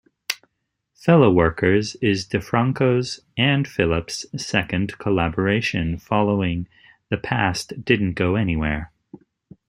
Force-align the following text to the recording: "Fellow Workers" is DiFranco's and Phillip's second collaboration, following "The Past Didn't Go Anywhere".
"Fellow 0.95 1.31
Workers" 1.31 1.93
is 1.97 2.27
DiFranco's 2.27 3.19
and 3.37 3.67
Phillip's 3.67 4.25
second 4.35 4.97
collaboration, 4.97 5.99
following 5.99 6.67
"The 7.09 7.17
Past 7.17 7.85
Didn't 7.85 8.13
Go 8.13 8.35
Anywhere". 8.35 8.91